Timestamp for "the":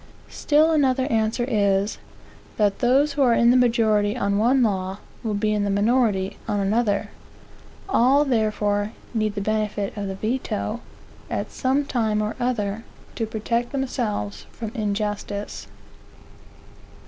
3.51-3.55, 5.63-5.69, 9.35-9.41, 10.07-10.15